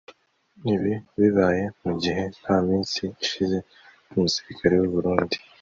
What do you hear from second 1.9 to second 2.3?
gihe